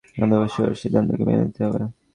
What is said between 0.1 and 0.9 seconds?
আমাদের অবশ্যই ওর